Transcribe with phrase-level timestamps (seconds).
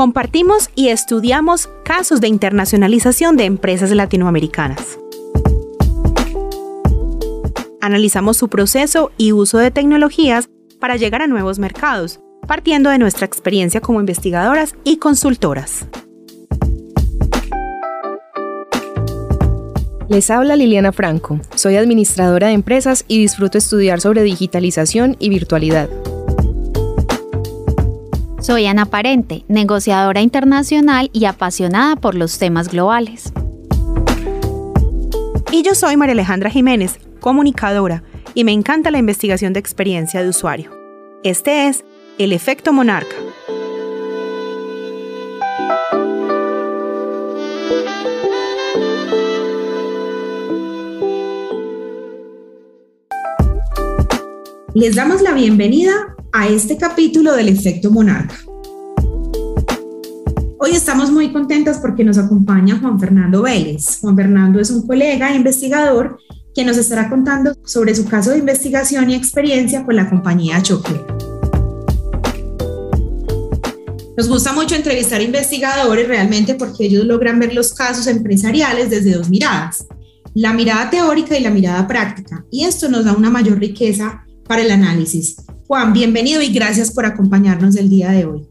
[0.00, 4.98] Compartimos y estudiamos casos de internacionalización de empresas latinoamericanas.
[7.82, 12.18] Analizamos su proceso y uso de tecnologías para llegar a nuevos mercados,
[12.48, 15.86] partiendo de nuestra experiencia como investigadoras y consultoras.
[20.08, 25.90] Les habla Liliana Franco, soy administradora de empresas y disfruto estudiar sobre digitalización y virtualidad.
[28.40, 33.34] Soy Ana Parente, negociadora internacional y apasionada por los temas globales.
[35.52, 40.30] Y yo soy María Alejandra Jiménez, comunicadora, y me encanta la investigación de experiencia de
[40.30, 40.70] usuario.
[41.22, 41.84] Este es
[42.16, 43.14] El Efecto Monarca.
[54.72, 58.36] Les damos la bienvenida a este capítulo del efecto monarca.
[60.58, 63.98] Hoy estamos muy contentas porque nos acompaña Juan Fernando Vélez.
[64.00, 66.18] Juan Fernando es un colega e investigador
[66.54, 71.00] que nos estará contando sobre su caso de investigación y experiencia con la compañía Choque.
[74.16, 79.30] Nos gusta mucho entrevistar investigadores realmente porque ellos logran ver los casos empresariales desde dos
[79.30, 79.86] miradas,
[80.34, 84.62] la mirada teórica y la mirada práctica, y esto nos da una mayor riqueza para
[84.62, 85.36] el análisis.
[85.68, 88.42] Juan, bienvenido y gracias por acompañarnos el día de hoy.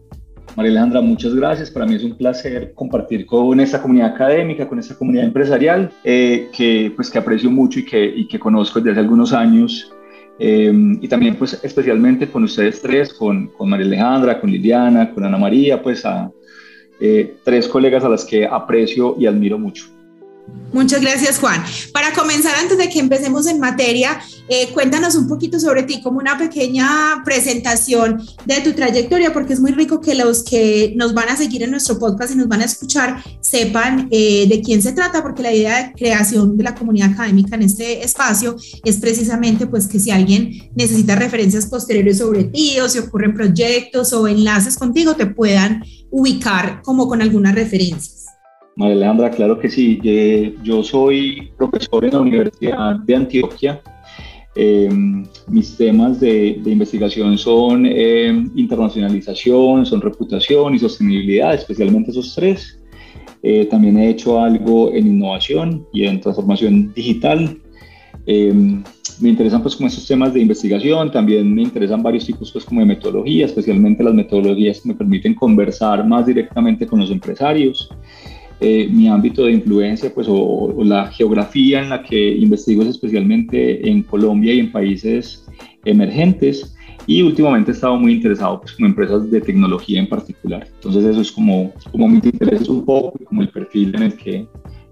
[0.56, 1.70] María Alejandra, muchas gracias.
[1.70, 6.48] Para mí es un placer compartir con esta comunidad académica, con esta comunidad empresarial, eh,
[6.56, 9.92] que, pues, que aprecio mucho y que, y que conozco desde hace algunos años.
[10.40, 15.26] Eh, y también, pues, especialmente con ustedes tres, con, con María Alejandra, con Liliana, con
[15.26, 16.32] Ana María, pues, a
[17.02, 19.99] eh, tres colegas a las que aprecio y admiro mucho.
[20.72, 21.64] Muchas gracias, Juan.
[21.94, 26.20] Para comenzar, antes de que empecemos en materia, eh, cuéntanos un poquito sobre ti, como
[26.20, 31.30] una pequeña presentación de tu trayectoria, porque es muy rico que los que nos van
[31.30, 34.92] a seguir en nuestro podcast y nos van a escuchar sepan eh, de quién se
[34.92, 39.66] trata, porque la idea de creación de la comunidad académica en este espacio es precisamente
[39.66, 44.78] pues que si alguien necesita referencias posteriores sobre ti o si ocurren proyectos o enlaces
[44.78, 48.29] contigo, te puedan ubicar como con algunas referencias.
[48.80, 50.00] María Alejandra, claro que sí.
[50.64, 53.82] Yo soy profesor en la Universidad de Antioquia.
[54.56, 62.80] Em, mis temas de, investigación son em, internacionalización, son reputación y sostenibilidad, especialmente esos tres.
[63.44, 67.58] Eh, también he hecho algo en innovación y en transformación digital.
[68.26, 68.82] Em,
[69.20, 72.80] me interesan pues como estos temas de investigación, también me interesan varios tipos pues como
[72.80, 77.90] de metodología, especialmente las metodologías que me permiten conversar más directamente con los empresarios.
[78.62, 83.90] Eh, mi ámbito de influencia, pues, o, la geografía en la que investigo es especialmente
[83.90, 85.46] en Colombia y en países
[85.86, 86.76] emergentes.
[87.08, 90.68] Y últimamente he estado muy interesado pues, en empresas de tecnología en particular.
[90.76, 94.36] Entonces eso es como, como mis intereses un poco como el perfil en el, que,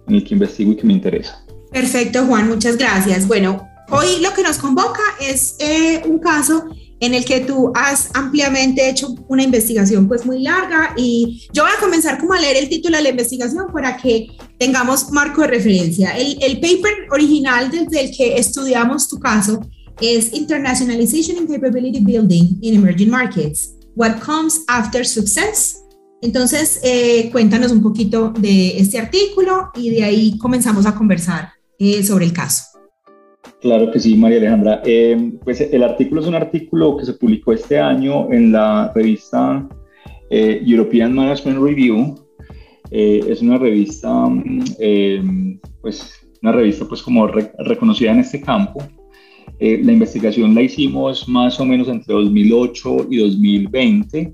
[0.07, 1.45] en el que investigo y que me interesa.
[1.71, 3.27] Perfecto, Juan, muchas gracias.
[3.27, 6.69] Bueno, hoy lo que nos convoca es eh, un caso
[6.99, 11.71] en el que tú has ampliamente hecho una investigación pues muy larga y yo voy
[11.75, 14.27] a comenzar como a leer el título de la investigación para que
[14.57, 16.17] tengamos marco de referencia.
[16.17, 19.59] El, el paper original desde el que estudiamos tu caso
[20.01, 25.83] es Internationalization and Capability Building in Emerging Markets, What Comes After Success.
[26.21, 32.03] Entonces, eh, cuéntanos un poquito de este artículo y de ahí comenzamos a conversar eh,
[32.03, 32.76] sobre el caso.
[33.67, 34.81] Claro que sí, María Alejandra.
[34.85, 39.67] Eh, pues el artículo es un artículo que se publicó este año en la revista
[40.29, 42.15] eh, European Management Review.
[42.91, 44.25] Eh, es una revista,
[45.81, 48.81] pues una revista pues como reconocida en este campo.
[49.59, 54.33] la investigación la hicimos más o menos entre 2008 y 2020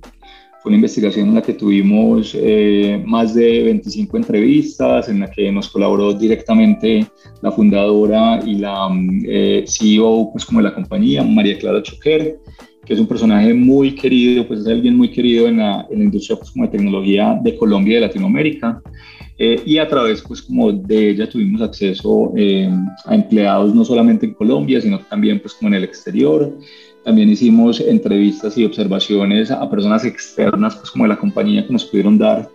[0.64, 5.52] fue una investigación en la que tuvimos eh, más de 25 entrevistas, en la que
[5.52, 7.06] nos colaboró directamente
[7.42, 12.40] la fundadora y la mm, eh, CEO pues, como de la compañía, María Clara Choquer,
[12.86, 16.06] que es un personaje muy querido, pues es alguien muy querido en la, en la
[16.06, 18.82] industria pues, como de tecnología de Colombia y de Latinoamérica.
[19.38, 22.32] Eh, y a través pues como de ella tuvimos acceso
[23.06, 26.56] a empleados no solamente en Colombia, sino también pues como en el exterior.
[27.04, 31.86] También hicimos entrevistas y observaciones a personas externas, pues como de la compañía, que nos
[31.86, 32.50] pudieron dar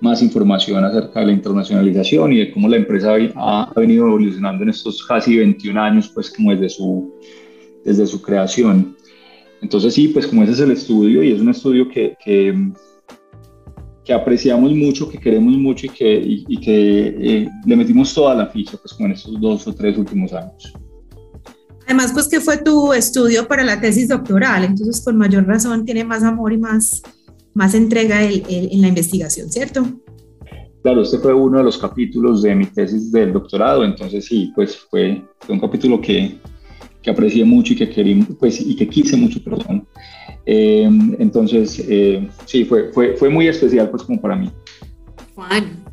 [0.00, 4.68] más información acerca de la internacionalización y de cómo la empresa ha, venido evolucionando en
[4.68, 7.14] estos casi 21 años, pues como desde su,
[7.84, 8.96] desde su creación.
[9.62, 12.54] Entonces sí, pues como ese es el estudio y es un estudio que, que,
[14.04, 18.46] que apreciamos mucho, que queremos mucho y que, y, que eh, le metimos toda la
[18.48, 20.74] ficha, pues como en estos dos o tres últimos años.
[21.86, 26.04] Además, pues que fue tu estudio para la tesis doctoral, entonces con mayor razón tiene
[26.04, 27.02] más amor y más
[27.54, 29.86] más entrega en la investigación, ¿cierto?
[30.82, 34.76] Claro, este fue uno de los capítulos de mi tesis del doctorado, entonces sí, pues
[34.90, 36.36] fue, un capítulo que,
[37.00, 39.86] que, aprecié mucho y que, querí, pues, y que quise mucho, perdón.
[40.44, 44.50] Eh, entonces, eh, sí, fue, fue, fue muy especial pues como para mí.
[45.34, 45.84] Juan,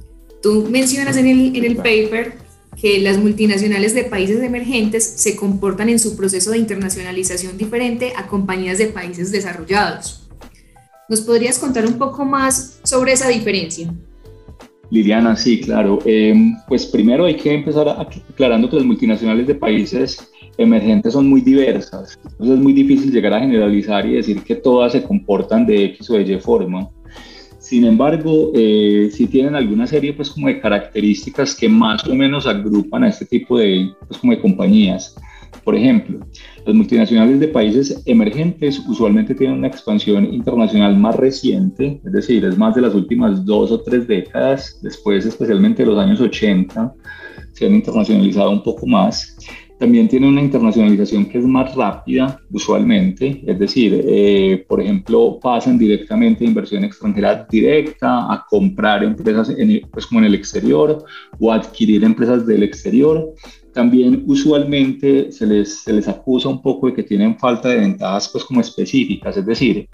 [0.41, 2.40] tú mencionas en el, en el paper
[2.81, 8.25] que las multinacionales de países emergentes se comportan en su proceso de internacionalización diferente a
[8.25, 10.27] compañías de países desarrollados.
[11.07, 13.93] ¿Nos podrías contar un poco más sobre esa diferencia?
[14.89, 15.99] Liliana, sí, claro.
[16.05, 21.41] Em, pues primero hay que empezar aclarando que las multinacionales de países emergentes son muy
[21.41, 22.17] diversas.
[22.23, 26.09] Entonces es muy difícil llegar a generalizar y decir que todas se comportan de X
[26.09, 26.89] o Y forma.
[27.71, 32.45] Sin embargo, eh, sí tienen alguna serie pues como de características que más o menos
[32.45, 35.15] agrupan a este tipo de, pues, como de compañías.
[35.63, 36.19] Por ejemplo,
[36.65, 42.57] las multinacionales de países emergentes usualmente tienen una expansión internacional más reciente, es decir, es
[42.57, 46.93] más de las últimas dos o tres décadas, después especialmente de los años 80,
[47.53, 49.37] se han internacionalizado un poco más
[49.81, 55.79] también tiene una internacionalización que es más rápida usualmente, es decir, eh, por ejemplo, pasan
[55.79, 61.03] directamente de inversión extranjera directa a comprar empresas en, pues como en el exterior
[61.39, 63.33] o adquirir empresas del exterior.
[63.73, 68.29] También usualmente se les, se les acusa un poco de que tienen falta de ventajas
[68.31, 69.89] pues como específicas, es decir,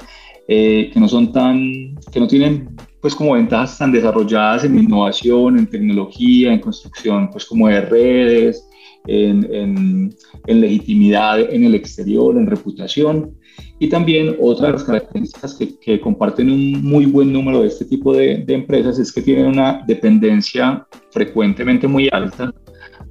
[0.49, 5.57] eh, que no son tan, que no tienen pues como ventajas tan desarrolladas en innovación,
[5.57, 8.67] en tecnología, en construcción pues como de redes,
[9.05, 10.15] en,
[10.47, 13.35] legitimidad en el exterior, en reputación.
[13.79, 18.13] Y también otra de las características que, comparten un muy buen número de este tipo
[18.13, 22.53] de, empresas es que tienen una dependencia frecuentemente muy alta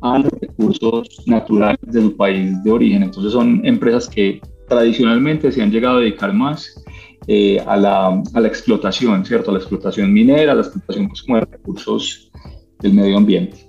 [0.02, 3.02] a los recursos naturales de su país de origen.
[3.02, 6.82] Entonces son empresas que tradicionalmente se han llegado a dedicar más
[7.28, 9.50] eh, a, la, a, la, explotación, ¿cierto?
[9.50, 12.30] A la explotación minera, a la explotación pues, como de recursos
[12.80, 13.68] del medio ambiente.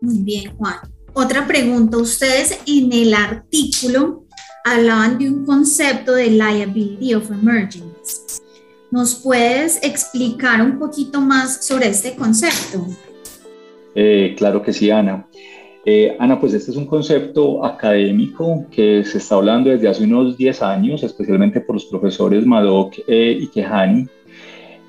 [0.00, 0.76] Muy bien, Juan.
[1.12, 4.24] Otra pregunta, ustedes en el artículo
[4.64, 8.42] hablaban de un concepto de liability of emergence.
[8.90, 12.86] ¿Nos puedes explicar un poquito más sobre este concepto?
[13.94, 15.26] Eh, claro que sí, Ana.
[15.84, 20.36] Eh, Ana, pues este es un concepto académico que se está hablando desde hace unos
[20.36, 24.06] 10 años, especialmente por los profesores Madoc eh, y Kehani,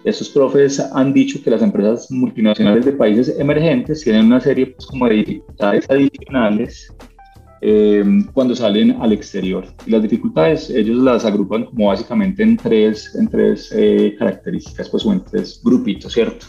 [0.04, 4.86] estos profes han dicho que las empresas multinacionales de países emergentes tienen una serie pues,
[4.88, 6.94] como de dificultades adicionales
[7.62, 8.04] eh,
[8.34, 9.66] cuando salen al exterior.
[9.86, 15.06] Y las dificultades ellos las agrupan como básicamente en tres, en tres eh, características, pues
[15.06, 16.48] o en tres grupitos, ¿cierto?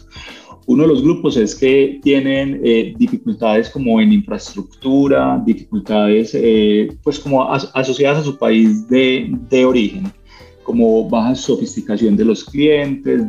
[0.67, 6.37] Uno de los grupos es que tienen eh, dificultades como en infraestructura, dificultades
[7.03, 10.13] pues como asociadas a su país de, de origen
[10.63, 13.23] como baja sofisticación de los clientes,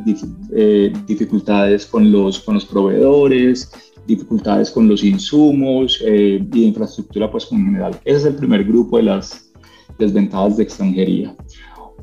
[0.56, 3.72] eh, dificultades con los, con los proveedores,
[4.08, 8.00] dificultades con los insumos eh, y infraestructura pues en general.
[8.06, 9.52] Ese es el primer grupo de las
[9.98, 11.36] desventajas de extranjería.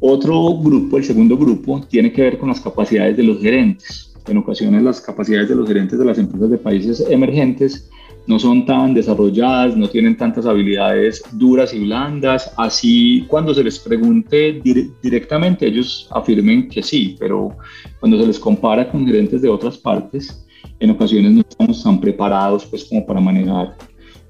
[0.00, 4.14] Otro grupo, el segundo grupo, tiene que ver con las capacidades de los gerentes.
[4.26, 7.90] En ocasiones las capacidades de los gerentes de las empresas de países emergentes
[8.30, 12.52] no son tan desarrolladas, no tienen tantas habilidades duras y blandas.
[12.56, 14.62] Así, cuando se les pregunte
[15.02, 17.56] directamente, ellos afirmen que sí, pero
[17.98, 20.46] cuando se les compara con gerentes de otras partes,
[20.78, 23.76] en ocasiones no estamos tan preparados pues, como para manejar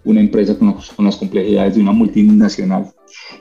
[0.04, 2.90] una empresa con, las complejidades de una multinacional.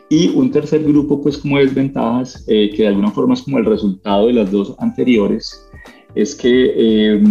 [0.10, 3.66] Y un tercer grupo, pues como desventajas, eh, que de alguna forma es como el
[3.66, 5.66] resultado de las dos anteriores,
[6.16, 7.22] es que eh,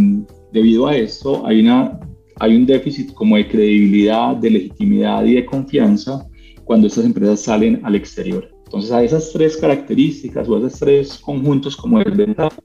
[0.50, 2.00] debido a esto hay una
[2.40, 6.26] hay un déficit como de credibilidad, de legitimidad y de confianza
[6.64, 8.48] cuando estas empresas salen al exterior.
[8.64, 12.60] Entonces a esas tres características o a esos tres conjuntos como desventajas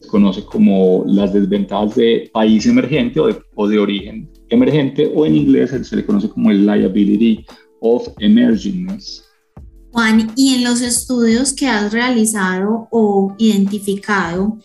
[0.00, 5.70] se conoce como las desventajas de país emergente o de, origen emergente o en inglés
[5.82, 7.44] se le conoce como el liability
[7.80, 9.24] of emergingness.
[9.92, 14.58] Juan, y en los estudios que has realizado o identificado,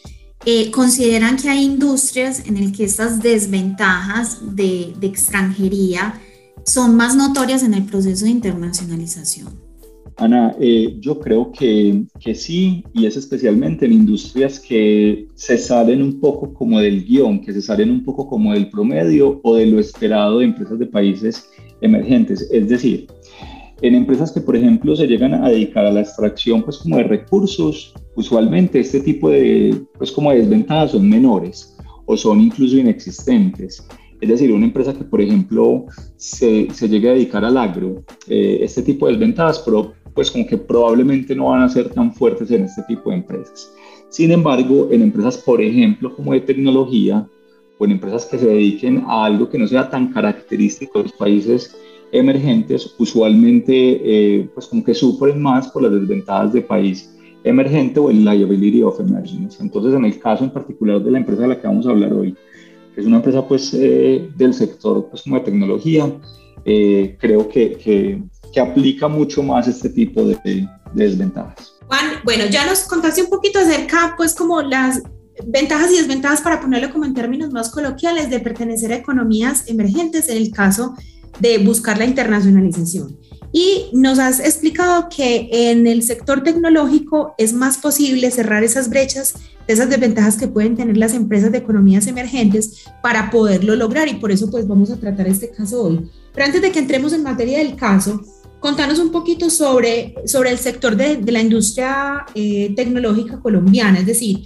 [0.45, 6.21] eh, consideran que hay industrias en las que estas desventajas de, extranjería
[6.63, 9.47] son más notorias en el proceso de internacionalización.
[10.17, 16.01] Ana, eh, yo creo que, que, sí, y es especialmente en industrias que se salen
[16.01, 19.65] un poco como del guion, que se salen un poco como del promedio o de
[19.65, 21.49] lo esperado de empresas de países
[21.81, 22.47] emergentes.
[22.51, 23.07] Es decir,
[23.81, 27.03] en empresas que, por ejemplo, se llegan a dedicar a la extracción pues, como de
[27.03, 33.85] recursos, usualmente este tipo de, pues, como de desventajas son menores o son incluso inexistentes.
[34.21, 38.59] Es decir, una empresa que, por ejemplo, se, se llegue a dedicar al agro, eh,
[38.61, 42.49] este tipo de desventajas, pero pues como que probablemente no van a ser tan fuertes
[42.49, 43.69] en este tipo de empresas.
[44.09, 47.27] Sin embargo, en empresas, por ejemplo, como de tecnología,
[47.77, 51.13] o en empresas que se dediquen a algo que no sea tan característico de los
[51.13, 51.75] países
[52.13, 57.14] emergentes, usualmente eh, pues como que sufren más por las desventajas de país
[57.45, 59.61] emergente o el liability of emergence.
[59.61, 62.11] Entonces, en el caso en particular de la empresa de la que vamos a hablar
[62.11, 62.35] hoy,
[62.93, 66.11] que es una empresa pues eh, del sector pues como de tecnología,
[66.65, 71.75] eh, creo que, que, que, aplica mucho más este tipo de, de desventajas.
[71.87, 75.03] Juan, bueno, ya nos contaste un poquito acerca pues como las
[75.45, 80.29] ventajas y desventajas, para ponerlo como en términos más coloquiales, de pertenecer a economías emergentes
[80.29, 80.95] en el caso
[81.39, 83.19] de buscar la internacionalización.
[83.57, 89.35] Y nos has explicado que en el sector tecnológico es más posible cerrar esas brechas,
[89.65, 94.33] esas desventajas que pueden tener las empresas de economías emergentes para poderlo lograr y por
[94.33, 96.11] eso pues vamos a tratar este caso hoy.
[96.33, 98.21] Pero antes de que entremos en materia del caso,
[98.59, 104.05] contanos un poquito sobre, sobre el sector de, de la industria eh, tecnológica colombiana, es
[104.05, 104.39] decir,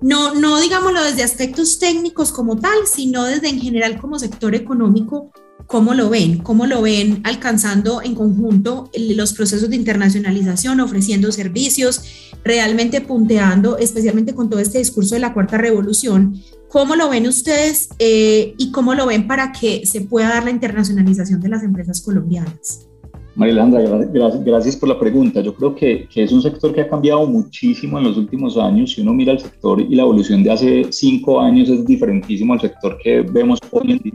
[0.00, 5.32] no, no digámoslo desde aspectos técnicos como tal, sino desde en general como sector económico,
[5.66, 6.38] ¿cómo lo ven?
[6.38, 12.02] ¿Cómo lo ven alcanzando en conjunto los procesos de internacionalización, ofreciendo servicios,
[12.44, 16.34] realmente punteando, especialmente con todo este discurso de la cuarta revolución?
[16.68, 20.50] ¿Cómo lo ven ustedes eh, y cómo lo ven para que se pueda dar la
[20.50, 22.88] internacionalización de las empresas colombianas?
[23.34, 25.40] María gracias, gracias, por la pregunta.
[25.40, 28.92] Yo creo que, que, es un sector que ha cambiado muchísimo en los últimos años.
[28.92, 32.60] Si uno mira el sector y la evolución de hace cinco años es diferentísimo al
[32.60, 34.12] sector que vemos hoy en día.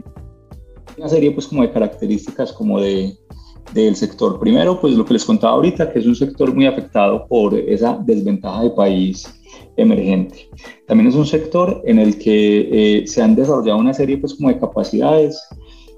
[0.98, 3.16] Una serie pues como de características como de,
[3.72, 4.40] del sector.
[4.40, 7.98] Primero, pues lo que les contaba ahorita, que es un sector muy afectado por esa
[8.04, 9.32] desventaja de país
[9.76, 10.50] emergente.
[10.86, 14.48] También es un sector en el que eh, se han desarrollado una serie pues como
[14.48, 15.40] de capacidades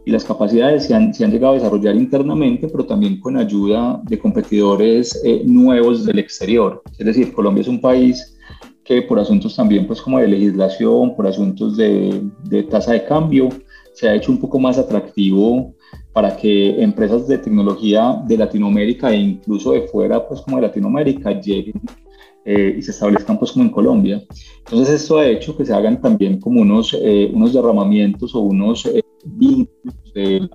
[0.04, 4.00] y las capacidades se han, se han, llegado a desarrollar internamente, pero también con ayuda
[4.04, 6.82] de competidores eh, nuevos del exterior.
[6.98, 8.36] Es decir, Colombia es un país
[8.84, 13.48] que por asuntos también pues como de legislación, por asuntos de, de tasa de cambio,
[13.92, 15.74] se ha hecho un poco más atractivo
[16.12, 21.40] para que empresas de tecnología de Latinoamérica e incluso de fuera pues como de Latinoamérica
[21.40, 21.80] lleguen
[22.44, 24.22] eh, y se establezcan pues como en Colombia.
[24.58, 28.86] Entonces esto ha hecho que se hagan también como unos, eh, unos derramamientos o unos
[28.86, 30.48] eh, vínculos de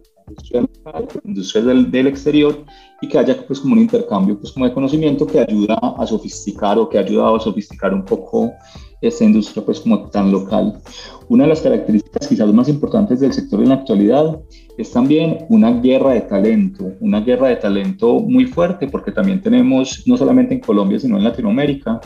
[1.23, 2.65] industrias del, del, exterior
[2.99, 6.79] y que haya pues como un intercambio pues como de conocimiento que ayuda a sofisticar
[6.79, 8.51] o que ha ayudado a sofisticar un poco
[9.07, 10.79] esta industria pues como tan local.
[11.29, 14.39] Una de las características quizás más importantes del sector en la actualidad
[14.77, 20.03] es también una guerra de talento, una guerra de talento muy fuerte porque también tenemos
[20.05, 22.01] no solamente en Colombia sino en Latinoamérica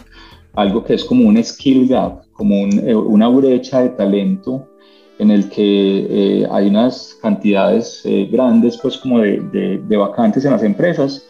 [0.53, 4.67] algo que es como un skill gap, como un, eh, una brecha de talento
[5.19, 10.51] en el que eh, hay unas cantidades eh, grandes, pues como de, de, vacantes en
[10.51, 11.27] las empresas,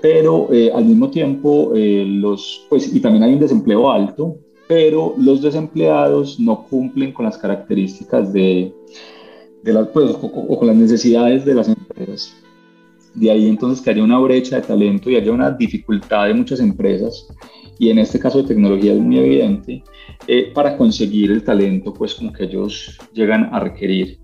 [0.00, 4.36] pero eh, al mismo tiempo los, pues, y también hay un desempleo alto,
[4.68, 8.72] pero los desempleados no cumplen con las características de,
[9.62, 12.34] de las, pues, o, o, con las necesidades de las empresas.
[13.14, 16.60] De ahí entonces que haya una brecha de talento y haya una dificultad de muchas
[16.60, 17.28] empresas
[17.78, 19.82] y en este caso de tecnología es muy evidente,
[20.26, 24.18] eh, para conseguir el talento pues como que ellos llegan a requerir.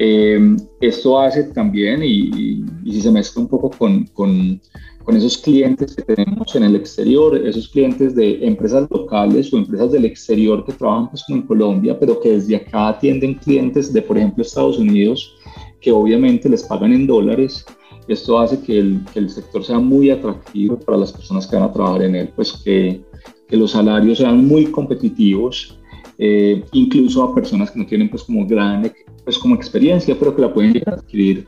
[0.00, 4.60] Eh, esto hace también, y, y, si se mezcla un poco con, con,
[5.08, 9.92] con, esos clientes que tenemos en el exterior, esos clientes de empresas locales o empresas
[9.92, 14.02] del exterior que trabajan pues como en Colombia, pero que desde acá atienden clientes de,
[14.02, 15.34] por ejemplo, Estados Unidos,
[15.80, 17.64] que obviamente les pagan en dólares
[18.08, 21.66] esto hace que el, que el, sector sea muy atractivo para las personas que van
[21.66, 23.02] a trabajar en él, pues que,
[23.46, 25.78] que los salarios sean muy competitivos,
[26.16, 28.90] eh, incluso a personas que no tienen pues como gran
[29.24, 31.46] pues como experiencia, pero que la pueden adquirir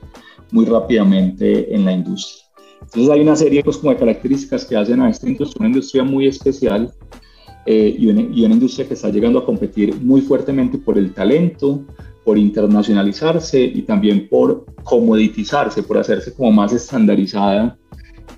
[0.52, 2.50] muy rápidamente en la industria.
[2.82, 6.02] Entonces hay una serie pues como de características que hacen a esta industria una industria
[6.02, 6.92] muy especial
[7.66, 11.12] eh, y, una, y una industria que está llegando a competir muy fuertemente por el
[11.12, 11.84] talento,
[12.25, 17.78] por internacionalizarse y también por comoditizarse, por hacerse como más estandarizada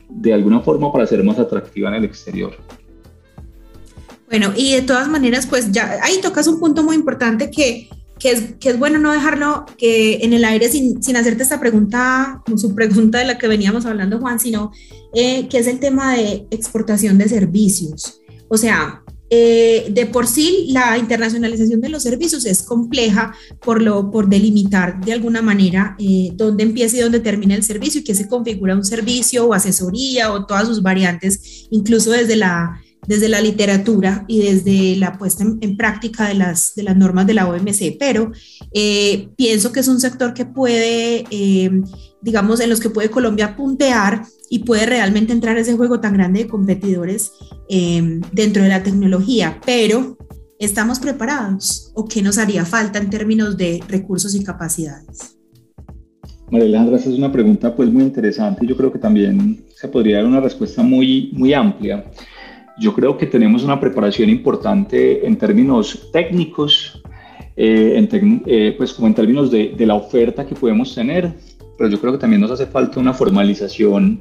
[0.08, 2.54] de alguna forma para ser más atractiva en el exterior.
[4.28, 7.88] Bueno, y de todas maneras, pues ya ahí tocas un punto muy importante que,
[8.22, 11.58] que, es, que es bueno no dejarlo que en el aire sin, sin hacerte esta
[11.58, 14.70] pregunta, su pregunta de la que veníamos hablando, Juan, sino
[15.12, 18.20] eh, que es el tema de exportación de servicios.
[18.48, 24.12] O sea, eh, de por sí la internacionalización de los servicios es compleja por, lo,
[24.12, 28.14] por delimitar de alguna manera eh, dónde empieza y dónde termina el servicio y qué
[28.14, 33.40] se configura un servicio o asesoría o todas sus variantes, incluso desde la, desde la
[33.40, 37.96] literatura y desde la puesta en, práctica de las, de las normas de la OMC,
[37.98, 38.30] pero
[38.72, 41.24] eh, pienso que es un sector que puede
[42.22, 46.44] digamos, en los que puede Colombia puntear y puede realmente entrar ese juego tan grande
[46.44, 47.32] de competidores
[47.68, 50.16] em, dentro de la tecnología, pero
[50.58, 55.36] ¿estamos preparados o qué nos haría falta en términos de recursos y capacidades?
[56.50, 58.66] María Alejandra, esta es una pregunta pues muy interesante.
[58.66, 62.04] Yo creo que también se podría dar una respuesta muy, muy amplia.
[62.78, 67.02] Yo creo que tenemos una preparación importante en términos técnicos,
[67.56, 71.34] eh, en eh, pues como en términos de, de, la oferta que podemos tener,
[71.76, 74.20] pero yo creo que también nos hace falta una formalización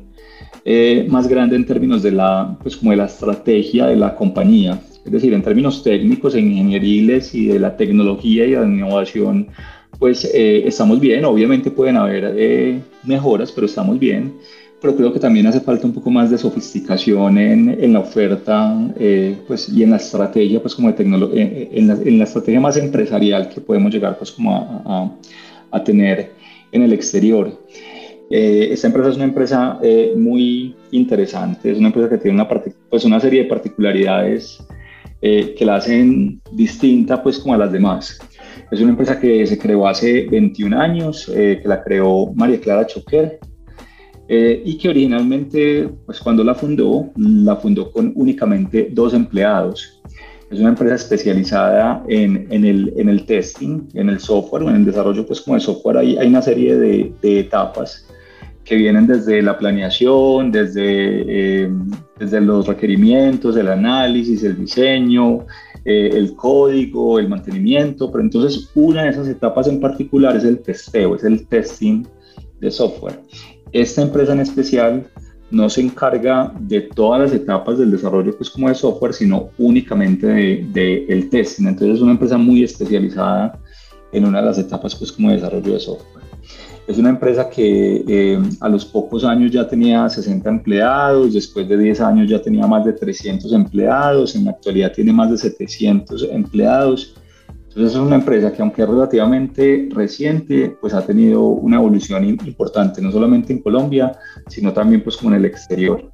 [0.66, 4.82] eh, más grande en términos de la, pues como de la estrategia de la compañía.
[5.06, 9.48] Es decir, en términos técnicos, e ingenieriles y de la tecnología y la innovación,
[9.98, 11.26] pues estamos bien.
[11.26, 14.34] Obviamente pueden haber mejoras, pero estamos bien
[14.82, 18.76] pero creo que también hace falta un poco más de sofisticación en, en la oferta
[18.98, 22.24] eh, pues, y en la estrategia, pues como de tecnología, eh, en, la, en, la,
[22.24, 25.12] estrategia más empresarial que podemos llegar pues como a, a,
[25.72, 26.32] a tener
[26.72, 27.58] en el exterior.
[28.34, 32.48] Eh, esta empresa es una empresa eh, muy interesante, es una empresa que tiene una,
[32.48, 34.64] pues una serie de particularidades
[35.22, 38.20] eh, que la hacen distinta pues como a las demás.
[38.72, 43.38] Es una empresa que se creó hace 21 años, que la creó María Clara Choquer,
[44.34, 50.02] eh, y que originalmente, pues cuando la fundó, la fundó con únicamente dos empleados.
[50.50, 54.86] Es una empresa especializada en, en, el, en el testing, en el software, en el
[54.86, 55.98] desarrollo pues como de software.
[55.98, 58.08] Hay, hay una serie de, de etapas
[58.64, 61.70] que vienen desde la planeación, desde, eh,
[62.18, 65.40] desde los requerimientos, el análisis, el diseño,
[65.84, 70.60] eh, el código, el mantenimiento, pero entonces una de esas etapas en particular es el
[70.60, 72.06] testeo, es el testing
[72.62, 73.20] de software.
[73.74, 75.08] Esta empresa en especial
[75.50, 80.28] no se encarga de todas las etapas del desarrollo pues como de software, sino únicamente
[80.28, 81.68] del de, el testing.
[81.68, 83.60] Entonces es una empresa muy especializada
[84.12, 86.22] en una de las etapas pues como de desarrollo de software.
[86.88, 91.78] Es una empresa que eh, a los pocos años ya tenía 60 empleados, después de
[91.78, 96.28] 10 años ya tenía más de 300 empleados, en la actualidad tiene más de 700
[96.32, 97.16] empleados
[97.74, 103.02] entonces es una empresa que aunque es relativamente reciente, pues ha tenido una evolución importante,
[103.02, 104.12] no solamente en Colombia,
[104.48, 106.12] sino también pues como en el exterior.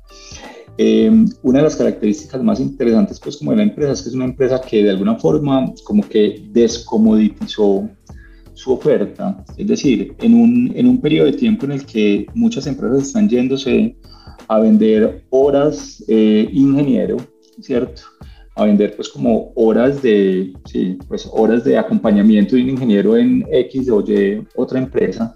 [0.77, 1.09] Eh,
[1.41, 4.25] una de las características más interesantes pues como de la empresa es que es una
[4.25, 7.89] empresa que de alguna forma como que descomoditizó
[8.53, 12.67] su oferta, es decir, en un, en un periodo de tiempo en el que muchas
[12.67, 13.97] empresas están yéndose
[14.47, 17.17] a vender horas eh, ingeniero,
[17.61, 18.03] ¿cierto?
[18.57, 23.45] A vender pues como horas de, sí, pues horas de acompañamiento de un ingeniero en
[23.51, 25.35] X o Y otra empresa,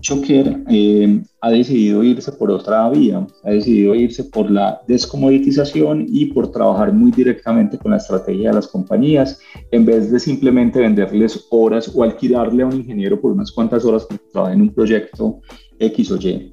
[0.00, 6.26] Choker eh, ha decidido irse por otra vía, ha decidido irse por la descomoditización y
[6.26, 9.38] por trabajar muy directamente con la estrategia de las compañías,
[9.70, 14.04] en vez de simplemente venderles horas o alquilarle a un ingeniero por unas cuantas horas
[14.06, 15.40] que trabaje en un proyecto
[15.78, 16.52] X o Y.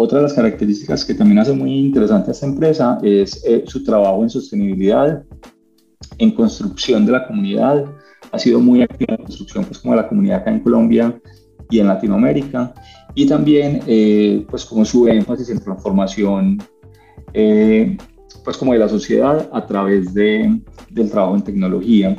[0.00, 3.82] Otra de las características que también hace muy interesante a esta empresa es eh, su
[3.82, 5.24] trabajo en sostenibilidad,
[6.18, 7.84] en construcción de la comunidad.
[8.30, 11.20] Ha sido muy activa en construcción pues, como de la comunidad acá en Colombia
[11.68, 12.72] y en Latinoamérica.
[13.16, 16.62] Y también eh, pues como su énfasis en transformación
[17.32, 17.96] eh,
[18.44, 22.16] pues como de la sociedad a través de, del trabajo en tecnología.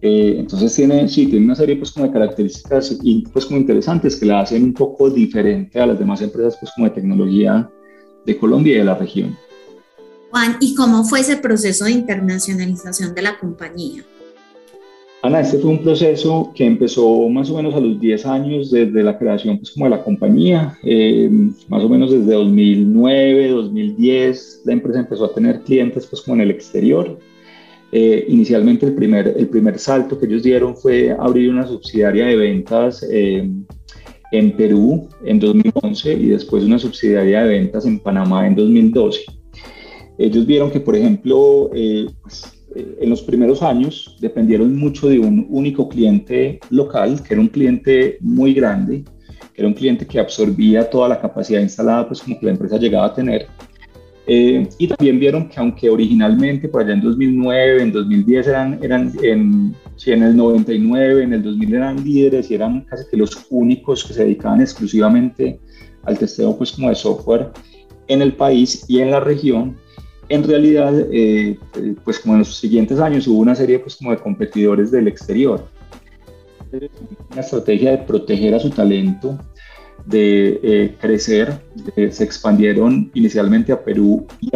[0.00, 2.98] Eh, entonces tiene, sí, tiene una serie pues, como de características
[3.32, 6.86] pues, como interesantes que la hacen un poco diferente a las demás empresas pues, como
[6.86, 7.68] de tecnología
[8.24, 9.36] de Colombia y de la región.
[10.30, 14.04] Juan, ¿y cómo fue ese proceso de internacionalización de la compañía?
[15.20, 19.02] Ana, este fue un proceso que empezó más o menos a los 10 años desde
[19.02, 21.28] la creación pues, como de la compañía, eh,
[21.68, 26.42] más o menos desde 2009, 2010, la empresa empezó a tener clientes pues como en
[26.42, 27.18] el exterior
[27.90, 32.36] eh, inicialmente el primer, el primer salto que ellos dieron fue abrir una subsidiaria de
[32.36, 33.48] ventas eh,
[34.30, 39.22] en Perú en 2011 y después una subsidiaria de ventas en Panamá en 2012.
[40.18, 45.46] Ellos vieron que, por ejemplo, eh, pues, en los primeros años dependieron mucho de un
[45.48, 49.04] único cliente local, que era un cliente muy grande,
[49.54, 52.76] que era un cliente que absorbía toda la capacidad instalada, pues como que la empresa
[52.76, 53.46] llegaba a tener
[54.30, 59.10] eh, y también vieron que aunque originalmente por allá en 2009, en 2010 eran, eran
[59.22, 63.46] en, sí, en el 99, en el 2000 eran líderes y eran casi que los
[63.48, 65.58] únicos que se dedicaban exclusivamente
[66.02, 67.52] al testeo pues como de software
[68.08, 69.78] en el país y en la región,
[70.28, 71.58] en realidad eh,
[72.04, 75.66] pues como en los siguientes años hubo una serie pues como de competidores del exterior.
[77.32, 79.38] Una estrategia de proteger a su talento
[80.08, 81.60] de eh, crecer,
[81.96, 84.50] eh, se expandieron inicialmente a Perú y,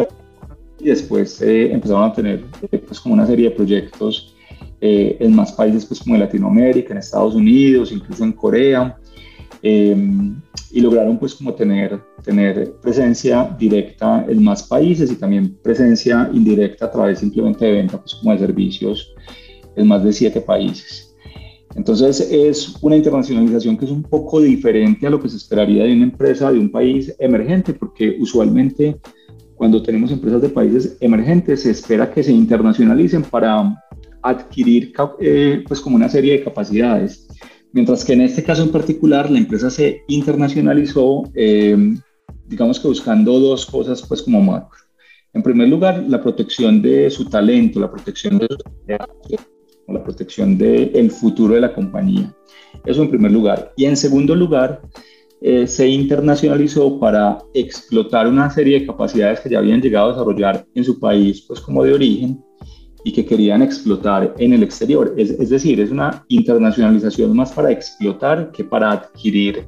[0.83, 2.43] después eh, empezaron a tener
[2.85, 4.35] pues como una serie de proyectos
[4.81, 8.97] en más países pues como en Latinoamérica, en Estados Unidos, incluso en Corea.
[9.61, 16.87] y lograron pues como tener, tener presencia directa en más países y también presencia indirecta
[16.87, 19.13] a través simplemente de venta pues como de servicios
[19.77, 21.12] en más de siete países.
[21.75, 25.93] Entonces es una internacionalización que es un poco diferente a lo que se esperaría de
[25.93, 28.97] una empresa de un país emergente, porque usualmente
[29.55, 33.75] cuando tenemos empresas de países emergentes se espera que se internacionalicen para
[34.21, 37.27] adquirir eh, pues como una serie de capacidades.
[37.71, 41.95] Mientras que en este caso en particular la empresa se internacionalizó, eh,
[42.45, 44.79] digamos que buscando dos cosas pues como macro.
[45.33, 48.47] En primer lugar, la protección de su talento, la protección de
[49.85, 52.33] su la protección del futuro de la compañía.
[52.85, 53.73] Eso en primer lugar.
[53.75, 54.81] Y en segundo lugar,
[55.41, 60.65] eh, se internacionalizó para explotar una serie de capacidades que ya habían llegado a desarrollar
[60.73, 62.41] en su país, pues como de origen,
[63.03, 65.13] y que querían explotar en el exterior.
[65.17, 69.67] Es, es decir, es una internacionalización más para explotar que para adquirir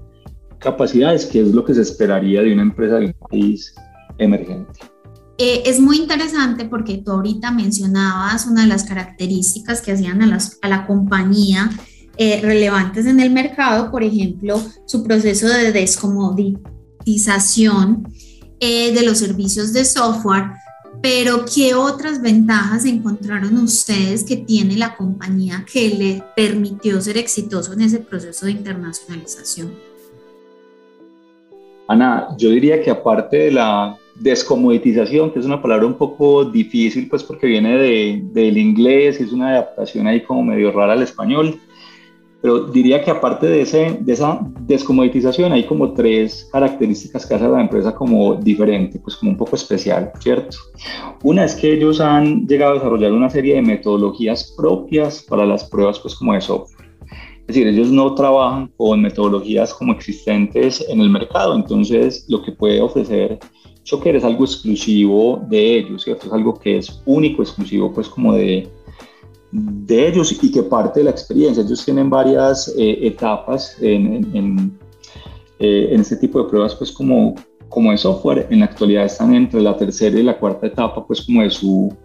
[0.59, 3.75] capacidades, que es lo que se esperaría de una empresa de un país
[4.17, 4.94] emergente.
[5.37, 10.39] Eh, es muy interesante porque tú ahorita mencionabas una de las características que hacían a,
[10.67, 11.69] la compañía
[12.17, 18.07] eh, relevantes en el mercado, por ejemplo, su proceso de descomoditización
[18.61, 20.51] eh, de los servicios de software,
[21.01, 27.73] pero ¿qué otras ventajas encontraron ustedes que tiene la compañía que le permitió ser exitoso
[27.73, 29.73] en ese proceso de internacionalización?
[31.89, 37.07] Ana, yo diría que aparte de la descomoditización, que es una palabra un poco difícil,
[37.09, 41.03] pues porque viene de, del inglés y es una adaptación ahí como medio rara al
[41.03, 41.59] español,
[42.41, 47.45] pero diría que aparte de, ese, de esa descomoditización hay como tres características que hace
[47.45, 50.57] a la empresa como diferente, pues como un poco especial, ¿cierto?
[51.23, 55.63] Una es que ellos han llegado a desarrollar una serie de metodologías propias para las
[55.63, 56.87] pruebas pues como de software.
[57.47, 62.51] Es decir, ellos no trabajan con metodologías como existentes en el mercado, entonces lo que
[62.51, 63.39] puede ofrecer
[63.85, 66.25] Choker es algo exclusivo de ellos, ¿cierto?
[66.25, 68.67] Es algo que es único, exclusivo, pues como de,
[69.51, 71.63] de ellos y que parte de la experiencia.
[71.63, 74.79] Ellos tienen varias eh, etapas en, en,
[75.59, 77.35] eh, en, este tipo de pruebas, pues como,
[77.69, 78.47] como de software.
[78.49, 81.95] En la actualidad están entre la tercera y la cuarta etapa, pues como de su,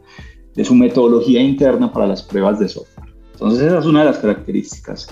[0.54, 3.08] de su metodología interna para las pruebas de software.
[3.32, 5.08] Entonces esa es una de las características.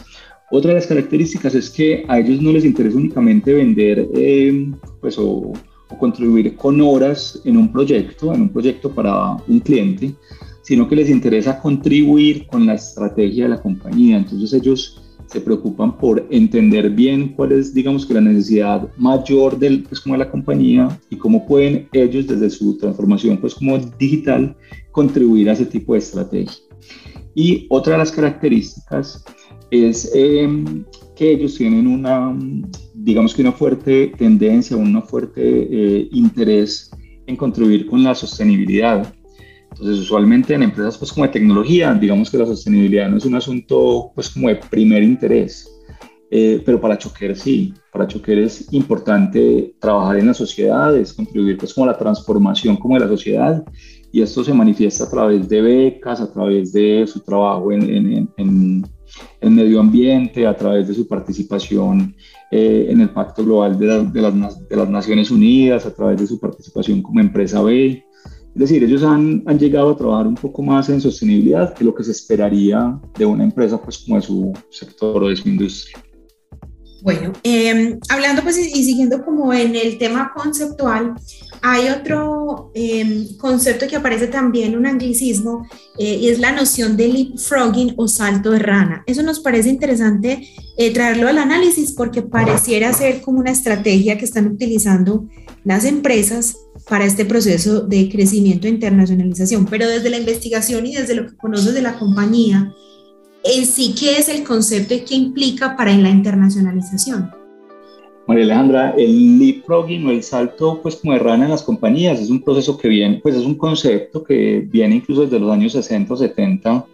[0.51, 5.19] Otra de las características es que a ellos no les interesa únicamente vender eh, pues,
[5.19, 5.53] o,
[5.91, 10.15] o contribuir con horas en un proyecto, en un proyecto para un cliente,
[10.63, 14.19] sino que les interesa contribuir con la estrategia de la compañía.
[14.19, 19.83] Entonces ellos se preocupan por entender bien cuál es, digamos que la necesidad mayor del,
[19.83, 24.57] pues, como de la compañía y cómo pueden ellos desde su transformación pues como digital
[24.91, 26.63] contribuir a ese tipo de estrategia.
[27.35, 29.25] Y otra de las características
[29.71, 30.85] es em,
[31.19, 32.33] que ellos tienen una,
[32.95, 36.91] digamos que una fuerte tendencia, un fuerte eh, interés
[37.27, 39.13] en contribuir con la sostenibilidad.
[39.71, 43.35] Entonces, usualmente en empresas pues como de tecnología, digamos que la sostenibilidad no es un
[43.35, 45.69] asunto pues como de primer interés,
[46.31, 51.75] eh, pero para Choquer sí, para Choquer es importante trabajar en las sociedades, contribuir pues
[51.75, 53.65] como a la transformación como de la sociedad
[54.13, 58.29] y esto se manifiesta a través de becas, a través de su trabajo en, en,
[58.37, 58.85] en
[59.41, 62.15] el medio ambiente, a través de su participación
[62.51, 66.27] eh, en el Pacto Global de, de, las, de, las, Naciones Unidas, a través de
[66.27, 68.05] su participación como empresa B.
[68.55, 71.95] Es decir, ellos han, han, llegado a trabajar un poco más en sostenibilidad que lo
[71.95, 76.03] que se esperaría de una empresa pues como de su sector o de su industria.
[77.01, 81.15] Bueno, eh, hablando pues y siguiendo como en el tema conceptual,
[81.63, 85.67] hay otro em, concepto que aparece también, un anglicismo,
[85.99, 89.03] eh, y es la noción de leapfrogging o salto de rana.
[89.07, 94.25] Eso nos parece interesante eh, traerlo al análisis porque pareciera ser como una estrategia que
[94.25, 95.29] están utilizando
[95.65, 96.57] las empresas
[96.89, 99.67] para este proceso de crecimiento e internacionalización.
[99.67, 102.73] Pero desde la investigación y desde lo que conoces de la compañía,
[103.45, 107.31] en sí, ¿qué es el concepto y qué implica para la internacionalización?
[108.27, 112.29] María Alejandra, el leapfrogging o el salto pues como de rana en las compañías es
[112.29, 116.13] un proceso que viene, pues es un concepto que viene incluso desde los años 60
[116.13, 116.87] o 70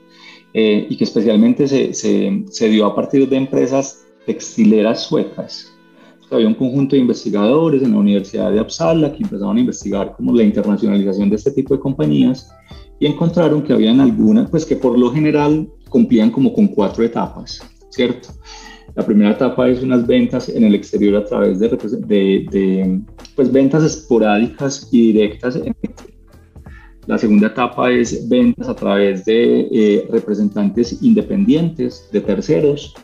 [0.53, 5.74] eh, y que especialmente se, se, se, dio a partir de empresas textileras suecas.
[6.31, 10.35] Había un conjunto de investigadores en la Universidad de Uppsala que empezaron a investigar como
[10.35, 12.51] la internacionalización de este tipo de compañías
[12.99, 17.61] y encontraron que habían algunas, pues que por lo general cumplían como con cuatro etapas,
[17.91, 18.29] ¿cierto?
[18.95, 23.01] La primera etapa es unas ventas en el exterior a través de, de,
[23.35, 25.59] pues, ventas esporádicas y directas.
[27.07, 32.95] La segunda etapa es ventas a través de eh, representantes independientes, de terceros.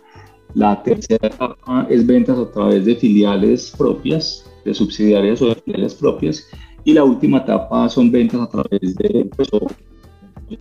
[0.55, 5.95] La tercera etapa es ventas a través de filiales propias, de subsidiarias o de filiales
[5.95, 6.47] propias.
[6.85, 9.49] Y la última etapa son ventas a través de, pues,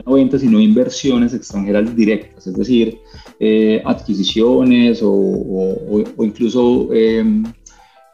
[0.06, 3.00] no ventas, sino inversiones extranjeras directas, es decir,
[3.40, 7.44] eh, adquisiciones o, o, incluso em,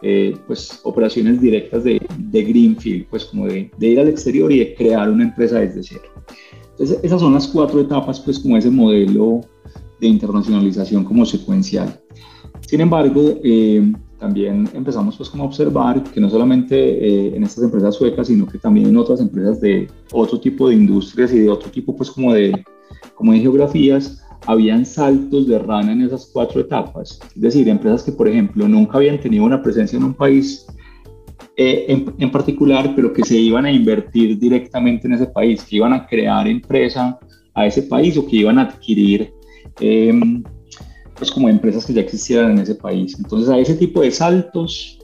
[0.02, 4.60] eh, pues, operaciones directas de, de, Greenfield, pues como de, de, ir al exterior y
[4.60, 6.14] de crear una empresa desde cero.
[6.72, 9.42] Entonces, esas son las cuatro etapas, pues como ese modelo
[10.00, 12.00] de internacionalización como secuencial.
[12.62, 17.64] Sin embargo, eh, también empezamos pues como a observar que no solamente eh, en estas
[17.64, 21.50] empresas suecas, sino que también en otras empresas de otro tipo de industrias y de
[21.50, 22.64] otro tipo pues como de,
[23.14, 27.20] como de geografías, habían saltos de rana en esas cuatro etapas.
[27.36, 30.66] Es decir, empresas que por ejemplo nunca habían tenido una presencia en un país
[31.58, 35.78] eh, en, en, particular, pero que se iban a invertir directamente en ese país, que
[35.78, 37.18] iban a crear empresa
[37.54, 39.35] a ese país o que iban a adquirir
[39.80, 40.14] eh,
[41.16, 43.16] pues como empresas que ya existieran en ese país.
[43.18, 45.00] Entonces a ese tipo de saltos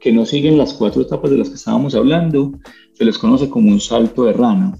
[0.00, 2.52] que no siguen las cuatro etapas de las que estábamos hablando,
[2.92, 4.76] se les conoce como un salto de rana.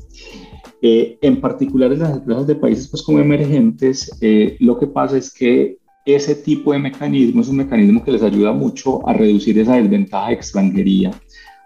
[0.82, 5.16] Eh, en particular en las empresas de países pues como emergentes, eh, lo que pasa
[5.16, 9.58] es que ese tipo de mecanismo es un mecanismo que les ayuda mucho a reducir
[9.58, 11.10] esa desventaja de extranjería,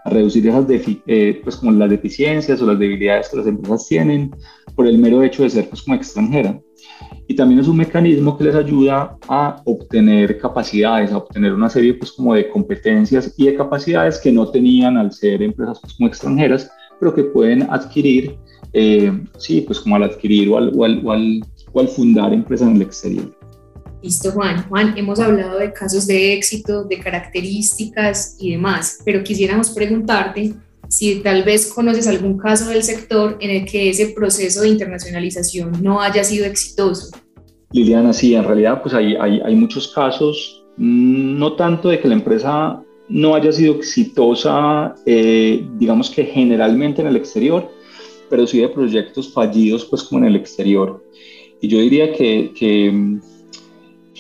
[0.05, 4.31] a reducir esas eh, pues como las deficiencias o las debilidades que las empresas tienen
[4.75, 6.59] por el mero hecho de ser pues como extranjera
[7.27, 11.95] y también es un mecanismo que les ayuda a obtener capacidades, a obtener una serie
[11.95, 16.09] pues como de competencias y de capacidades que no tenían al ser empresas pues como
[16.09, 18.37] extranjeras, pero que pueden adquirir,
[18.73, 21.03] eh, sí, pues como al adquirir o al, o, al,
[21.73, 23.37] o, al, fundar empresas en el exterior.
[24.03, 24.65] Listo, Juan.
[24.69, 30.55] Juan, hemos hablado de casos de éxito, de características y demás, pero quisiéramos preguntarte
[30.91, 35.73] si tal vez conoces algún caso del sector en el que ese proceso de internacionalización
[35.81, 37.17] no haya sido exitoso.
[37.71, 42.09] Liliana, sí, en realidad pues hay, hay, hay muchos casos, mm, no tanto de que
[42.09, 47.71] la empresa no haya sido exitosa, eh, digamos que generalmente en el exterior,
[48.29, 51.05] pero sí de proyectos fallidos pues como en el exterior.
[51.61, 53.21] Y yo diría que, que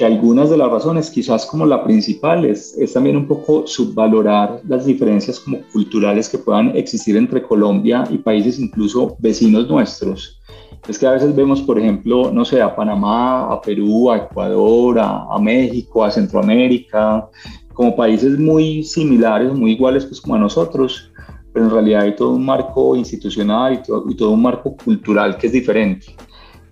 [0.01, 4.63] que algunas de las razones, quizás como la principal, es, es, también un poco subvalorar
[4.67, 10.41] las diferencias como culturales que puedan existir entre Colombia y países incluso vecinos nuestros.
[10.89, 15.01] Es que a veces vemos, por ejemplo, no sé, a Panamá, a Perú, a Ecuador,
[15.01, 17.29] a, a México, a Centroamérica,
[17.75, 21.13] como países muy similares, muy iguales pues como a nosotros,
[21.53, 25.49] pero en realidad hay todo un marco institucional y y todo un marco cultural que
[25.49, 26.07] es diferente.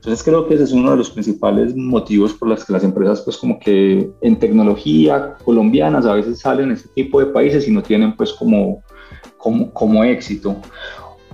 [0.08, 3.20] Entonces creo que ese es uno de los principales motivos por los que las empresas
[3.20, 7.70] pues como que en tecnología colombianas a veces salen a este tipo de países y
[7.70, 8.82] no tienen pues como,
[9.36, 10.56] como, como éxito.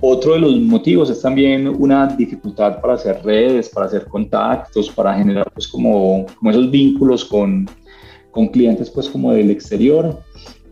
[0.01, 5.13] Otro de los motivos es también una dificultad para hacer redes, para hacer contactos, para
[5.13, 7.69] generar pues como, como esos vínculos con,
[8.31, 10.19] con clientes pues como del exterior.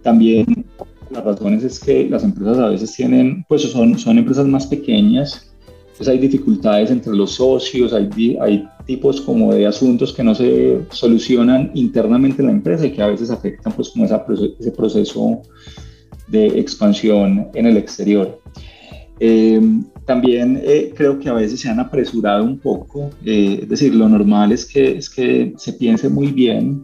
[0.02, 0.66] También
[1.10, 5.53] las razones es que las empresas a veces tienen, pues son, son empresas más pequeñas
[5.94, 11.72] entonces hay dificultades entre los socios, hay, tipos como de asuntos que no se solucionan
[11.74, 15.42] internamente en la empresa y que a veces afectan pues como ese proceso
[16.28, 18.42] de expansión en el exterior.
[19.20, 19.62] Eh,
[20.06, 24.10] también eh, creo que a veces se han apresurado un poco, eh, es decir, lo
[24.10, 26.84] normal es que, es que se piense muy bien,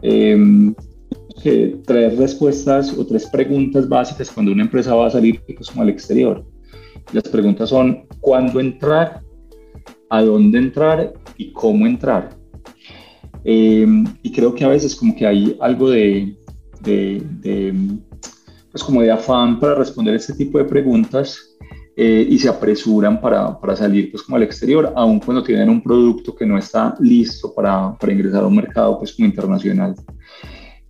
[0.00, 5.82] que tres respuestas o tres preguntas básicas cuando una empresa va a salir pues, como
[5.82, 6.46] al exterior.
[7.12, 9.22] Las preguntas son cuándo entrar,
[10.10, 12.30] a dónde entrar y cómo entrar.
[13.44, 16.36] Em, y creo que a veces como que hay algo de,
[16.82, 17.74] de,
[18.70, 21.56] pues como de afán para responder este tipo de preguntas
[21.96, 25.82] eh, y se apresuran para, para, salir pues como al exterior, aun cuando tienen un
[25.82, 29.94] producto que no está listo para, para ingresar a un mercado pues como internacional.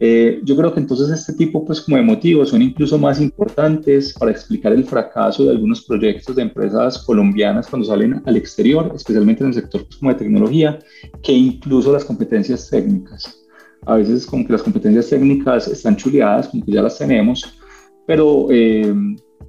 [0.01, 4.15] Eh, yo creo que entonces este tipo pues como de motivos son incluso más importantes
[4.17, 9.43] para explicar el fracaso de algunos proyectos de empresas colombianas cuando salen al exterior, especialmente
[9.43, 10.79] en el sector pues, como de tecnología,
[11.23, 13.45] que incluso las competencias técnicas.
[13.87, 17.59] A veces como que las competencias técnicas están chuleadas, como que ya las tenemos,
[18.07, 18.95] pero eh,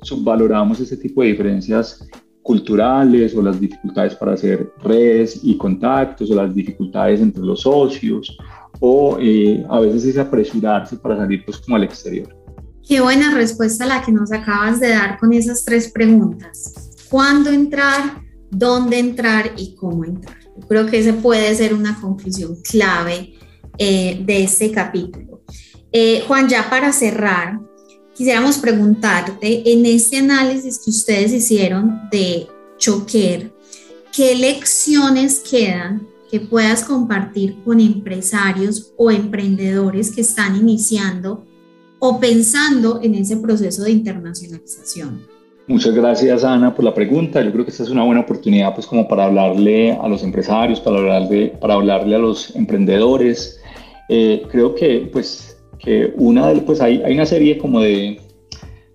[0.01, 2.07] subvaloramos ese tipo de diferencias
[2.41, 8.35] culturales o las dificultades para hacer redes y contactos o las dificultades entre los socios
[8.79, 12.35] o eh, a veces es apresurarse para salir pues como al exterior.
[12.87, 16.73] Qué buena respuesta la que nos acabas de dar con esas tres preguntas.
[17.09, 18.23] ¿Cuándo entrar?
[18.49, 19.51] ¿Dónde entrar?
[19.57, 20.37] ¿Y cómo entrar?
[20.59, 23.35] Yo creo que esa puede ser una conclusión clave
[23.77, 25.43] eh, de este capítulo.
[25.91, 27.59] Eh, Juan, ya para cerrar,
[28.15, 33.53] quisiéramos preguntarte, en este análisis que ustedes hicieron de Choquer,
[34.11, 41.45] ¿qué lecciones quedan que puedas compartir con empresarios o emprendedores que están iniciando
[41.99, 45.21] o pensando en ese proceso de internacionalización?
[45.67, 47.43] Muchas gracias Ana por la pregunta.
[47.43, 50.79] Yo creo que esta es una buena oportunidad pues como para hablarle a los empresarios,
[50.79, 53.59] para hablarle, para hablarle a los emprendedores.
[54.07, 58.19] Eh, creo que pues que una de, pues hay, hay una serie como de,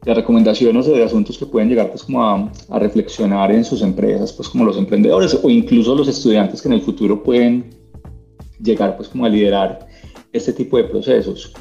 [0.04, 3.82] de recomendaciones o de asuntos que pueden llegar pues como a, a, reflexionar en sus
[3.82, 7.70] empresas, pues como los emprendedores o incluso los estudiantes que en el futuro pueden
[8.60, 9.86] llegar pues como a liderar
[10.32, 11.52] este tipo de procesos.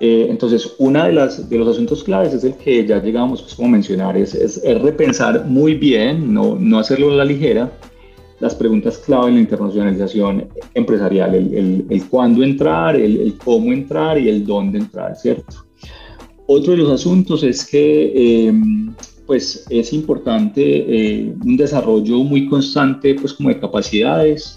[0.00, 3.54] Eh, entonces, uno de, las, de los asuntos claves es el que ya llegamos pues
[3.54, 7.70] como a mencionar, es, es, es repensar muy bien, no, no, hacerlo a la ligera,
[8.40, 13.72] las preguntas clave en la internacionalización empresarial, el, el, el cuándo entrar, el, el cómo
[13.72, 15.64] entrar y el dónde entrar, ¿cierto?
[16.46, 18.52] Otro de los asuntos es que eh,
[19.26, 24.56] pues es importante eh, un desarrollo muy constante pues como de capacidades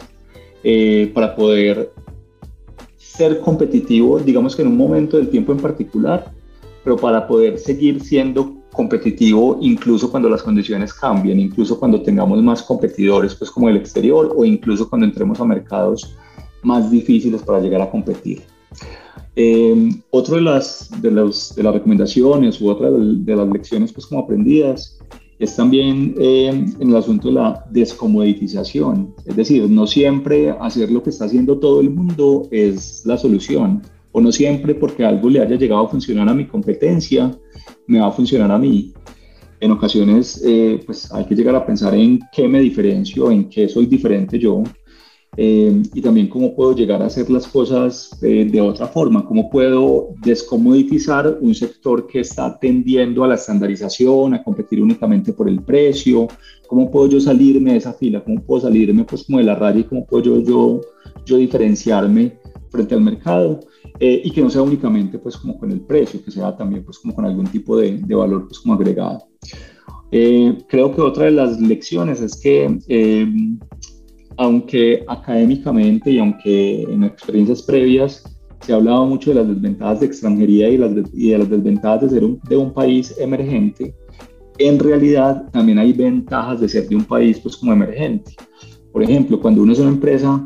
[0.63, 1.93] eh, para poder
[2.97, 6.31] ser competitivo, digamos que en un momento del tiempo en particular,
[6.83, 12.61] pero para poder seguir siendo competitivo incluso cuando las condiciones cambien, incluso cuando tengamos más
[12.61, 16.15] competidores pues como el exterior o incluso cuando entremos a mercados
[16.63, 18.43] más difíciles para llegar a competir.
[19.39, 23.93] Eh, otro de las, de, los, de, las recomendaciones u otra de, de, las lecciones
[23.93, 24.97] pues como aprendidas
[25.37, 29.13] es también eh, en el asunto de la descomoditización.
[29.25, 33.83] Es decir, no siempre hacer lo que está haciendo todo el mundo es la solución.
[34.11, 37.37] O no siempre porque algo le haya llegado a funcionar a mi competencia,
[37.85, 38.91] me va a funcionar a mí.
[39.59, 43.69] En ocasiones, eh, pues hay que llegar a pensar en qué me diferencio, en qué
[43.69, 44.63] soy diferente yo,
[45.39, 49.51] eh, y también cómo puedo llegar a hacer las cosas eh, de otra forma, cómo
[49.51, 55.61] puedo descomoditizar un sector que está tendiendo a la estandarización, a competir únicamente por el
[55.61, 56.27] precio,
[56.67, 59.81] cómo puedo yo salirme de esa fila, cómo puedo salirme pues como de la raya
[59.81, 60.81] y cómo puedo yo, yo,
[61.23, 62.39] yo diferenciarme
[62.71, 63.59] frente al mercado
[63.99, 66.97] eh, y que no sea únicamente pues como con el precio, que sea también pues
[66.97, 69.27] como con algún tipo de, de valor pues como agregado.
[70.11, 73.27] Eh, creo que otra de las lecciones es que eh,
[74.37, 78.23] aunque académicamente y aunque en experiencias previas
[78.61, 81.49] se ha hablado mucho de las desventajas de extranjería y, las de, y de las
[81.49, 83.95] desventajas de ser un, de un país emergente,
[84.57, 88.35] en realidad también hay ventajas de ser de un país pues como emergente.
[88.91, 90.43] Por ejemplo, cuando uno es una empresa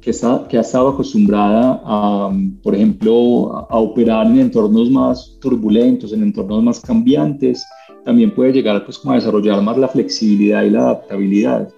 [0.00, 5.38] que, está, que ha estado acostumbrada a, por ejemplo, a, a operar en entornos más
[5.40, 7.64] turbulentos, en entornos más cambiantes,
[8.04, 11.72] también puede llegar pues como a desarrollar más la flexibilidad y la adaptabilidad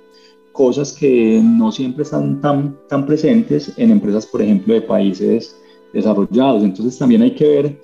[0.54, 5.60] cosas que no siempre están tan, tan presentes en empresas, por ejemplo, de países
[5.92, 6.62] desarrollados.
[6.62, 7.80] Entonces también hay que ver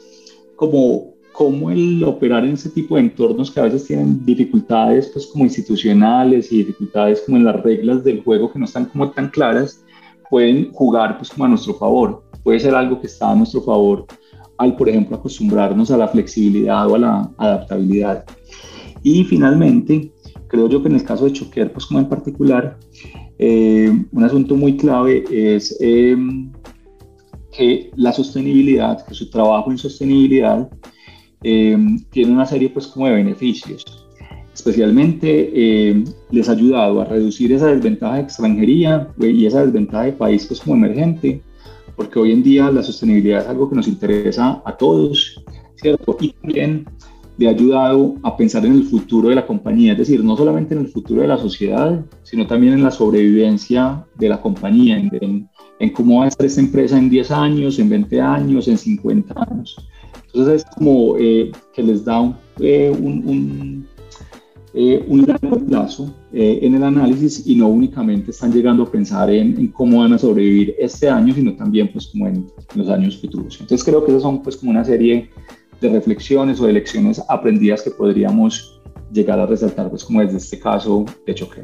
[0.54, 5.26] cómo, cómo el operar en ese tipo de entornos que a veces tienen dificultades pues
[5.26, 9.30] como institucionales y dificultades como en las reglas del juego que no están como tan
[9.30, 9.84] claras,
[10.30, 12.22] pueden jugar pues como a nuestro favor.
[12.44, 14.06] Puede ser algo que está a nuestro favor
[14.58, 18.24] al, por ejemplo, acostumbrarnos a la flexibilidad o a la adaptabilidad.
[19.02, 20.12] Y finalmente,
[20.50, 22.76] creo yo que en el caso de Choquer, pues como en particular,
[23.38, 26.16] eh, un asunto muy clave es eh,
[27.56, 30.68] que la sostenibilidad, que su trabajo en sostenibilidad
[31.42, 31.78] eh,
[32.10, 33.84] tiene una serie pues como de beneficios.
[34.52, 40.12] Especialmente eh, les ha ayudado a reducir esa desventaja de extranjería y esa desventaja de
[40.12, 41.42] país pues como emergente,
[41.94, 45.42] porque hoy en día la sostenibilidad es algo que nos interesa a todos,
[45.76, 46.16] ¿cierto?
[46.20, 46.86] Y también
[47.40, 50.74] le ha ayudado a pensar en el futuro de la compañía, es decir, no solamente
[50.74, 55.48] en el futuro de la sociedad, sino también en la sobrevivencia de la compañía, en,
[55.78, 59.34] en cómo va a estar esta empresa en 10 años, en 20 años, en 50
[59.50, 59.74] años.
[60.26, 63.86] Entonces es como eh, que les da un, eh, un, un,
[64.74, 69.30] eh, un largo plazo eh, en el análisis y no únicamente están llegando a pensar
[69.30, 73.18] en, en, cómo van a sobrevivir este año, sino también pues como en, los años
[73.18, 73.58] futuros.
[73.60, 75.30] Entonces creo que esas son pues como una serie
[75.80, 78.80] de reflexiones o de lecciones aprendidas que podríamos
[79.12, 81.62] llegar a resaltar, pues como desde este caso de choque.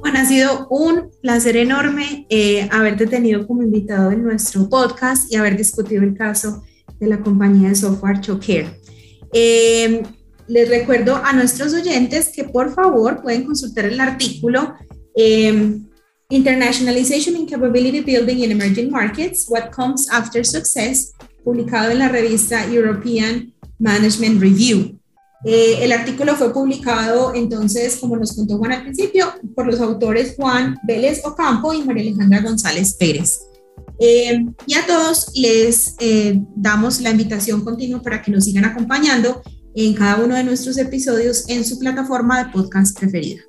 [0.00, 5.36] Bueno, ha sido un placer enorme eh, haberte tenido como invitado en nuestro podcast y
[5.36, 6.62] haber discutido el caso
[6.98, 8.80] de la compañía de software Choker.
[9.32, 10.02] Eh,
[10.46, 14.74] les recuerdo a nuestros oyentes que por favor pueden consultar el artículo
[15.14, 15.80] eh,
[16.32, 21.12] Internationalization and Capability Building in Emerging Markets, What Comes After Success,
[21.44, 24.98] publicado en la revista European Management Review.
[25.44, 30.34] Eh, el artículo fue publicado entonces, como nos contó Juan al principio, por los autores
[30.36, 33.40] Juan Vélez Ocampo y María Alejandra González Pérez.
[34.00, 39.42] Eh, y a todos les eh, damos la invitación continua para que nos sigan acompañando
[39.74, 43.42] en cada uno de nuestros episodios en su plataforma de podcast preferida.